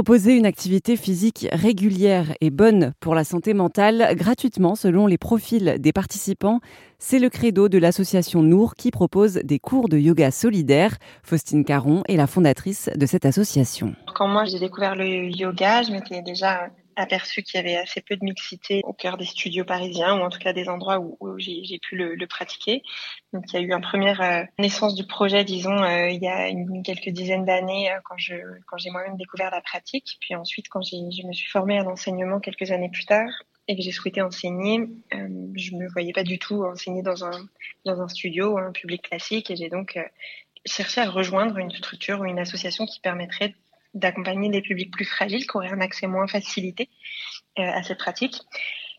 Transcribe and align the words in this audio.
Proposer 0.00 0.34
une 0.34 0.46
activité 0.46 0.96
physique 0.96 1.46
régulière 1.52 2.32
et 2.40 2.48
bonne 2.48 2.94
pour 3.00 3.14
la 3.14 3.22
santé 3.22 3.52
mentale 3.52 4.16
gratuitement 4.16 4.74
selon 4.74 5.06
les 5.06 5.18
profils 5.18 5.76
des 5.78 5.92
participants, 5.92 6.60
c'est 6.98 7.18
le 7.18 7.28
credo 7.28 7.68
de 7.68 7.76
l'association 7.76 8.42
Nour 8.42 8.76
qui 8.76 8.92
propose 8.92 9.34
des 9.44 9.58
cours 9.58 9.90
de 9.90 9.98
yoga 9.98 10.30
solidaire. 10.30 10.96
Faustine 11.22 11.66
Caron 11.66 12.02
est 12.08 12.16
la 12.16 12.26
fondatrice 12.26 12.88
de 12.96 13.04
cette 13.04 13.26
association. 13.26 13.94
Quand 14.14 14.26
moi 14.26 14.46
j'ai 14.46 14.58
découvert 14.58 14.96
le 14.96 15.28
yoga, 15.36 15.82
je 15.82 15.92
m'étais 15.92 16.22
déjà 16.22 16.70
aperçu 16.96 17.42
qu'il 17.42 17.58
y 17.58 17.60
avait 17.60 17.76
assez 17.76 18.00
peu 18.00 18.16
de 18.16 18.24
mixité 18.24 18.80
au 18.84 18.92
cœur 18.92 19.16
des 19.16 19.24
studios 19.24 19.64
parisiens, 19.64 20.18
ou 20.18 20.22
en 20.22 20.30
tout 20.30 20.38
cas 20.38 20.52
des 20.52 20.68
endroits 20.68 20.98
où, 20.98 21.38
j'ai 21.38 21.78
pu 21.78 21.96
le, 21.96 22.26
pratiquer. 22.26 22.82
Donc 23.32 23.44
il 23.48 23.54
y 23.54 23.56
a 23.58 23.60
eu 23.60 23.72
une 23.72 23.80
première 23.80 24.20
euh, 24.20 24.44
naissance 24.58 24.94
du 24.94 25.06
projet, 25.06 25.44
disons, 25.44 25.82
euh, 25.82 26.08
il 26.08 26.22
y 26.22 26.28
a 26.28 26.48
une, 26.48 26.82
quelques 26.82 27.08
dizaines 27.08 27.44
d'années, 27.44 27.90
euh, 27.90 27.98
quand 28.04 28.16
je 28.18 28.34
quand 28.66 28.78
j'ai 28.78 28.90
moi-même 28.90 29.16
découvert 29.16 29.50
la 29.50 29.60
pratique. 29.60 30.16
Puis 30.20 30.34
ensuite, 30.34 30.68
quand 30.68 30.82
je 30.82 31.26
me 31.26 31.32
suis 31.32 31.48
formée 31.48 31.78
à 31.78 31.82
l'enseignement 31.82 32.40
quelques 32.40 32.70
années 32.70 32.90
plus 32.90 33.04
tard, 33.04 33.30
et 33.68 33.76
que 33.76 33.82
j'ai 33.82 33.92
souhaité 33.92 34.20
enseigner, 34.20 34.80
je 35.12 35.76
me 35.76 35.88
voyais 35.92 36.12
pas 36.12 36.24
du 36.24 36.38
tout 36.38 36.64
enseigner 36.64 37.02
dans 37.02 37.24
un 37.24 37.46
dans 37.84 38.00
un 38.00 38.08
studio 38.08 38.58
un 38.58 38.72
public 38.72 39.02
classique, 39.02 39.50
et 39.50 39.56
j'ai 39.56 39.68
donc 39.68 39.98
cherché 40.66 41.00
à 41.00 41.10
rejoindre 41.10 41.58
une 41.58 41.70
structure 41.70 42.20
ou 42.20 42.24
une 42.24 42.38
association 42.38 42.86
qui 42.86 43.00
permettrait 43.00 43.54
d'accompagner 43.94 44.50
des 44.50 44.62
publics 44.62 44.90
plus 44.90 45.04
fragiles 45.04 45.46
qui 45.46 45.56
auraient 45.56 45.72
un 45.72 45.80
accès 45.80 46.06
moins 46.06 46.26
facilité 46.26 46.88
euh, 47.58 47.62
à 47.62 47.82
cette 47.82 47.98
pratique. 47.98 48.40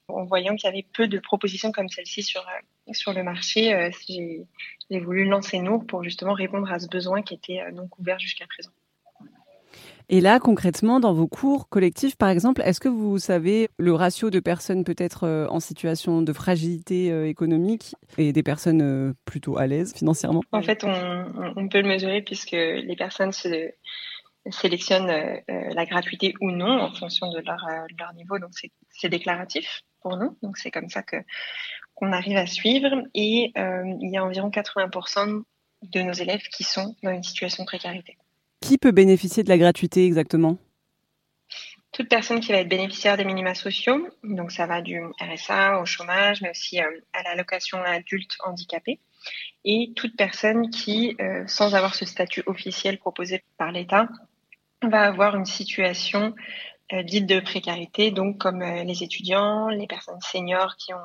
En 0.08 0.26
voyant 0.26 0.56
qu'il 0.56 0.70
y 0.70 0.74
avait 0.74 0.86
peu 0.94 1.08
de 1.08 1.20
propositions 1.20 1.72
comme 1.72 1.88
celle-ci 1.88 2.24
sur, 2.24 2.42
euh, 2.42 2.94
sur 2.94 3.14
le 3.14 3.24
marché, 3.24 3.74
euh, 3.74 3.90
j'ai 4.10 5.00
voulu 5.00 5.26
lancer 5.26 5.60
Nour 5.60 5.86
pour 5.86 6.04
justement 6.04 6.34
répondre 6.34 6.70
à 6.72 6.80
ce 6.80 6.88
besoin 6.88 7.22
qui 7.22 7.34
était 7.34 7.60
non 7.72 7.88
couvert 7.88 8.20
jusqu'à 8.20 8.46
présent. 8.48 8.72
Et 10.10 10.20
là, 10.20 10.40
concrètement, 10.40 11.00
dans 11.00 11.14
vos 11.14 11.28
cours 11.28 11.70
collectifs, 11.70 12.18
par 12.18 12.28
exemple, 12.28 12.62
est-ce 12.66 12.82
que 12.82 12.90
vous 12.90 13.18
savez 13.18 13.70
le 13.78 13.94
ratio 13.94 14.30
de 14.30 14.42
personnes 14.42 14.84
peut-être 14.84 15.48
en 15.50 15.62
situation 15.62 16.22
de 16.22 16.34
fragilité 16.34 17.30
économique 17.30 17.96
et 18.18 18.34
des 18.34 18.44
personnes 18.44 19.16
plutôt 19.24 19.58
à 19.58 19.68
l'aise 19.68 19.94
financièrement? 19.94 20.42
En 20.52 20.62
fait, 20.62 20.84
on, 20.84 21.54
on, 21.56 21.70
peut 21.70 21.80
le 21.80 21.88
mesurer 21.88 22.22
puisque 22.22 22.52
les 22.52 22.96
personnes 22.98 23.32
se, 23.32 23.72
sélectionnent 24.50 25.10
euh, 25.10 25.38
euh, 25.50 25.74
la 25.74 25.86
gratuité 25.86 26.34
ou 26.42 26.52
non 26.52 26.80
en 26.82 26.94
fonction 26.94 27.32
de 27.32 27.40
leur, 27.40 27.64
euh, 27.68 27.86
leur 28.00 28.14
niveau. 28.14 28.40
Donc 28.40 28.52
c'est 28.90 29.10
déclaratif 29.10 29.84
pour 30.02 30.18
nous. 30.18 30.38
Donc 30.42 30.58
c'est 30.58 30.72
comme 30.72 30.90
ça 30.90 31.04
que 31.04 31.18
qu'on 31.94 32.12
arrive 32.12 32.38
à 32.38 32.48
suivre. 32.48 32.90
Et 33.14 33.52
il 33.56 34.10
y 34.10 34.18
a 34.18 34.26
environ 34.26 34.50
80% 34.50 35.44
de 35.84 36.02
nos 36.02 36.14
élèves 36.14 36.42
qui 36.56 36.64
sont 36.64 36.96
dans 37.04 37.12
une 37.12 37.24
situation 37.24 37.64
de 37.64 37.68
précarité. 37.68 38.18
Qui 38.62 38.78
peut 38.78 38.92
bénéficier 38.92 39.44
de 39.44 39.50
la 39.50 39.58
gratuité 39.58 40.06
exactement? 40.06 40.58
Toute 41.92 42.10
personne 42.10 42.40
qui 42.40 42.54
va 42.54 42.60
être 42.60 42.70
bénéficiaire 42.70 43.18
des 43.18 43.26
minima 43.26 43.54
sociaux, 43.54 44.08
donc 44.24 44.52
ça 44.52 44.66
va 44.66 44.82
du 44.82 45.00
RSA 45.20 45.80
au 45.80 45.86
chômage, 45.86 46.42
mais 46.42 46.52
aussi 46.52 46.80
à 46.80 47.24
l'allocation 47.24 47.84
adulte 47.84 48.38
handicapé, 48.46 49.00
et 49.66 49.92
toute 49.96 50.16
personne 50.16 50.70
qui, 50.70 51.18
sans 51.48 51.76
avoir 51.76 51.94
ce 51.94 52.06
statut 52.06 52.44
officiel 52.46 52.98
proposé 52.98 53.44
par 53.58 53.72
l'État, 53.74 54.08
va 54.90 55.02
avoir 55.04 55.36
une 55.36 55.46
situation 55.46 56.34
euh, 56.94 57.04
dite 57.04 57.26
de 57.26 57.40
précarité, 57.40 58.12
donc 58.12 58.38
comme 58.38 58.62
euh, 58.62 58.84
les 58.84 59.02
étudiants, 59.02 59.70
les 59.70 59.88
personnes 59.88 60.20
seniors 60.20 60.76
qui 60.76 60.94
ont 60.94 60.98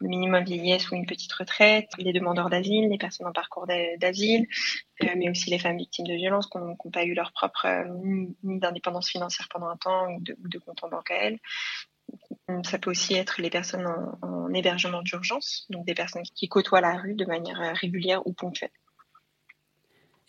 le 0.00 0.08
minimum 0.08 0.42
vieillesse 0.42 0.90
ou 0.90 0.94
une 0.94 1.04
petite 1.04 1.32
retraite, 1.34 1.90
les 1.98 2.14
demandeurs 2.14 2.48
d'asile, 2.48 2.88
les 2.88 2.96
personnes 2.96 3.26
en 3.26 3.32
parcours 3.32 3.66
d'asile, 3.66 4.46
euh, 5.02 5.08
mais 5.16 5.28
aussi 5.28 5.50
les 5.50 5.58
femmes 5.58 5.76
victimes 5.76 6.06
de 6.06 6.14
violences 6.14 6.46
qui 6.46 6.56
n'ont 6.56 6.76
pas 6.90 7.04
eu 7.04 7.12
leur 7.12 7.32
propre 7.32 7.66
ni 8.42 8.58
d'indépendance 8.58 9.10
financière 9.10 9.48
pendant 9.50 9.68
un 9.68 9.76
temps 9.76 10.10
ou 10.12 10.20
de, 10.22 10.34
ou 10.42 10.48
de 10.48 10.58
compte 10.58 10.82
en 10.82 10.88
banque 10.88 11.10
à 11.10 11.16
elles. 11.16 11.38
Ça 12.64 12.78
peut 12.78 12.90
aussi 12.90 13.14
être 13.14 13.42
les 13.42 13.50
personnes 13.50 13.86
en, 13.86 14.18
en 14.26 14.54
hébergement 14.54 15.02
d'urgence, 15.02 15.66
donc 15.68 15.84
des 15.84 15.94
personnes 15.94 16.22
qui 16.22 16.48
côtoient 16.48 16.80
la 16.80 16.96
rue 16.96 17.14
de 17.14 17.26
manière 17.26 17.76
régulière 17.76 18.26
ou 18.26 18.32
ponctuelle. 18.32 18.70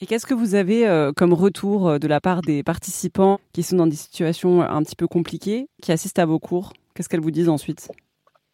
Et 0.01 0.05
qu'est-ce 0.05 0.25
que 0.25 0.33
vous 0.33 0.55
avez 0.55 0.87
euh, 0.87 1.11
comme 1.11 1.33
retour 1.33 1.89
euh, 1.89 1.99
de 1.99 2.07
la 2.07 2.21
part 2.21 2.41
des 2.41 2.63
participants 2.63 3.41
qui 3.51 3.63
sont 3.63 3.75
dans 3.75 3.87
des 3.87 3.97
situations 3.97 4.61
un 4.61 4.81
petit 4.81 4.95
peu 4.95 5.07
compliquées, 5.07 5.67
qui 5.81 5.91
assistent 5.91 6.19
à 6.19 6.25
vos 6.25 6.39
cours? 6.39 6.71
Qu'est-ce 6.93 7.09
qu'elles 7.09 7.19
vous 7.19 7.31
disent 7.31 7.49
ensuite? 7.49 7.91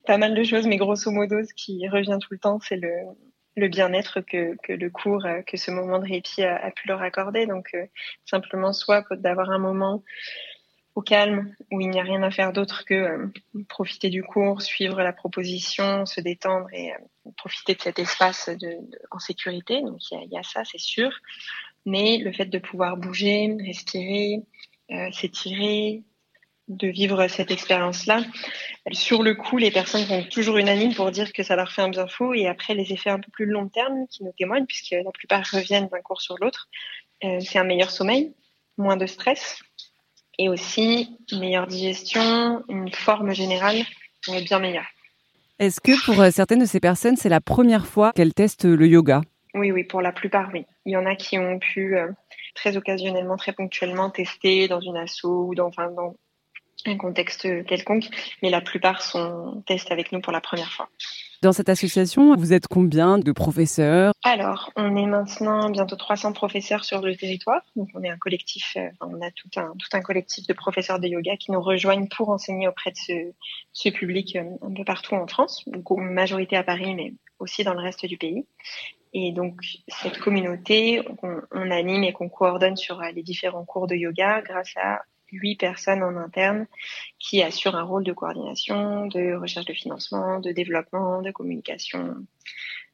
Pas 0.08 0.18
mal 0.18 0.34
de 0.34 0.44
choses, 0.44 0.66
mais 0.66 0.78
grosso 0.78 1.12
modo, 1.12 1.44
ce 1.44 1.54
qui 1.54 1.88
revient 1.88 2.18
tout 2.20 2.30
le 2.32 2.40
temps, 2.40 2.60
c'est 2.68 2.78
le, 2.78 3.68
bien-être 3.68 4.22
que, 4.22 4.56
le 4.68 4.90
cours, 4.90 5.24
euh, 5.28 5.44
que 5.44 5.56
ce 5.56 5.70
moment 5.70 6.00
de 6.00 6.08
répit 6.08 6.42
a, 6.42 6.72
pu 6.72 6.88
leur 6.88 7.04
accorder. 7.04 7.46
Donc, 7.46 7.76
simplement, 8.26 8.74
soit 8.74 9.06
d'avoir 9.12 9.52
un 9.52 9.60
moment 9.60 10.04
au 10.96 11.02
calme, 11.02 11.54
où 11.72 11.82
il 11.82 11.90
n'y 11.90 12.00
a 12.00 12.04
rien 12.04 12.24
à 12.24 12.32
faire 12.32 12.54
d'autre 12.54 12.86
que 12.86 12.94
euh, 12.94 13.28
profiter 13.68 14.10
du 14.10 14.24
cours, 14.24 14.62
suivre 14.62 15.02
la 15.02 15.12
proposition, 15.12 16.06
se 16.06 16.22
détendre 16.22 16.68
et 16.72 16.94
euh, 16.94 17.32
profiter 17.38 17.76
de 17.76 17.82
cet 17.82 18.00
espace 18.00 18.50
en 19.12 19.20
sécurité. 19.20 19.82
Donc 19.82 20.00
il 20.12 20.30
y 20.32 20.38
a, 20.38 20.44
ça, 20.44 20.64
c'est 20.64 20.80
sûr. 20.80 21.12
Mais 21.86 22.18
le 22.18 22.32
fait 22.32 22.46
de 22.46 22.58
pouvoir 22.58 22.96
bouger, 22.96 23.56
respirer, 23.64 24.42
euh, 24.92 25.12
s'étirer, 25.12 26.04
de 26.68 26.88
vivre 26.88 27.28
cette 27.28 27.52
expérience-là, 27.52 28.24
sur 28.92 29.22
le 29.22 29.36
coup, 29.36 29.58
les 29.58 29.70
personnes 29.70 30.06
sont 30.06 30.24
toujours 30.24 30.58
unanimes 30.58 30.96
pour 30.96 31.12
dire 31.12 31.32
que 31.32 31.44
ça 31.44 31.56
leur 31.56 31.72
fait 31.72 31.84
un 31.84 31.90
bien 31.90 32.08
fou. 32.08 32.34
Et 32.34 32.48
après, 32.48 32.74
les 32.74 32.92
effets 32.92 33.12
un 33.12 33.20
peu 33.20 33.30
plus 33.32 33.46
long 33.46 33.68
terme 33.68 34.08
qui 34.10 34.24
nous 34.24 34.34
témoignent, 34.36 34.66
puisque 34.66 34.92
la 34.92 35.12
plupart 35.12 35.44
reviennent 35.52 35.90
d'un 35.90 36.02
cours 36.02 36.22
sur 36.22 36.38
l'autre, 36.40 36.68
c'est 37.22 37.60
un 37.60 37.64
meilleur 37.64 37.92
sommeil, 37.92 38.34
moins 38.78 38.98
de 38.98 39.06
stress, 39.06 39.60
et 40.38 40.50
aussi 40.50 41.18
une 41.31 41.40
meilleure 41.40 41.68
digestion, 41.68 42.63
une 42.69 42.91
forme 42.91 43.34
générale 43.34 43.78
est 44.28 44.44
bien 44.44 44.59
meilleure. 44.59 44.85
Est-ce 45.59 45.79
que 45.79 46.03
pour 46.06 46.19
euh, 46.19 46.31
certaines 46.31 46.59
de 46.59 46.66
ces 46.66 46.79
personnes, 46.79 47.16
c'est 47.16 47.29
la 47.29 47.41
première 47.41 47.88
fois 47.88 48.12
qu'elles 48.13 48.34
testent 48.34 48.66
le 48.66 48.88
yoga? 48.88 49.22
Oui, 49.53 49.72
oui, 49.72 49.85
pour 49.85 50.01
la 50.01 50.12
plupart, 50.12 50.50
oui. 50.53 50.66
Il 50.85 50.91
y 50.91 50.97
en 50.97 51.06
a 51.06 51.16
qui 51.16 51.38
ont 51.38 51.59
pu 51.59 51.96
euh, 51.96 52.09
très 52.56 52.75
occasionnellement, 52.75 53.38
très 53.38 53.53
ponctuellement 53.53 54.09
tester 54.09 54.68
dans 54.68 54.81
une 54.81 54.97
asso 54.97 55.23
ou 55.23 55.56
dans, 55.56 55.68
enfin, 55.68 55.90
dans 55.91 56.16
un 56.85 56.97
contexte 56.97 57.47
quelconque, 57.66 58.09
mais 58.44 58.50
la 58.50 58.62
plupart 58.62 59.02
sont 59.02 59.63
testés 59.66 59.94
avec 59.94 60.12
nous 60.12 60.19
pour 60.19 60.34
la 60.34 60.41
première 60.41 60.72
fois. 60.72 60.90
Dans 61.41 61.51
cette 61.51 61.69
association, 61.69 62.35
vous 62.35 62.53
êtes 62.53 62.68
combien 62.68 63.18
de 63.18 63.31
professeurs? 63.31 64.13
Alors, 64.23 64.72
on 64.75 64.96
est 64.96 65.06
maintenant 65.06 65.69
bientôt 65.69 65.96
300 65.96 66.34
professeurs 66.34 66.85
sur 66.85 67.01
le 67.01 67.16
territoire. 67.16 67.62
Donc, 67.75 67.90
on 67.94 68.03
est 68.03 68.09
un 68.09 68.18
collectif, 68.18 68.73
euh, 68.78 68.90
on 69.01 69.22
a 69.22 69.31
tout 69.31 69.50
un, 69.57 69.73
tout 69.78 69.90
un 69.94 70.01
collectif 70.01 70.47
de 70.47 70.53
professeurs 70.53 71.00
de 71.00 71.07
yoga 71.07 71.35
qui 71.38 71.51
nous 71.51 71.62
rejoignent 71.62 72.07
pour 72.07 72.29
enseigner 72.29 72.68
auprès 72.68 72.91
de 72.91 72.97
ce, 72.97 73.13
ce 73.73 73.90
public 73.90 74.35
euh, 74.35 74.44
un 74.62 74.73
peu 74.73 74.84
partout 74.85 75.16
en 75.16 75.28
France, 75.28 75.63
donc 75.68 75.90
majorité 75.91 76.56
à 76.56 76.63
Paris, 76.63 76.96
mais 76.96 77.13
aussi 77.40 77.63
dans 77.63 77.73
le 77.73 77.81
reste 77.81 78.06
du 78.06 78.17
pays. 78.17 78.46
Et 79.13 79.31
donc, 79.31 79.62
cette 79.88 80.19
communauté, 80.19 81.02
on, 81.23 81.41
on 81.52 81.72
anime 81.72 82.03
et 82.03 82.13
qu'on 82.13 82.29
coordonne 82.29 82.75
sur 82.75 83.02
euh, 83.02 83.12
les 83.13 83.23
différents 83.23 83.66
cours 83.66 83.88
de 83.88 83.96
yoga 83.96 84.41
grâce 84.41 84.73
à 84.78 85.02
huit 85.35 85.56
personnes 85.56 86.03
en 86.03 86.16
interne 86.18 86.66
qui 87.19 87.41
assurent 87.41 87.75
un 87.75 87.84
rôle 87.84 88.03
de 88.03 88.13
coordination, 88.13 89.07
de 89.07 89.35
recherche 89.35 89.66
de 89.66 89.73
financement, 89.73 90.40
de 90.40 90.51
développement, 90.51 91.22
de 91.22 91.31
communication, 91.31 92.16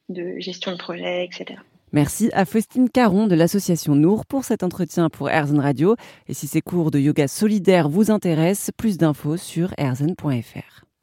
de 0.08 0.38
gestion 0.38 0.72
de 0.72 0.78
projet, 0.78 1.24
etc. 1.24 1.60
Merci 1.92 2.30
à 2.32 2.46
Faustine 2.46 2.88
Caron 2.88 3.26
de 3.26 3.34
l'association 3.34 3.94
Nour 3.94 4.24
pour 4.24 4.44
cet 4.44 4.62
entretien 4.62 5.10
pour 5.10 5.28
Erzen 5.28 5.60
Radio. 5.60 5.96
Et 6.26 6.32
si 6.32 6.46
ces 6.46 6.62
cours 6.62 6.90
de 6.90 6.98
yoga 6.98 7.28
solidaire 7.28 7.90
vous 7.90 8.10
intéressent, 8.10 8.70
plus 8.76 8.96
d'infos 8.96 9.36
sur 9.36 9.74
erzen.fr. 9.76 10.91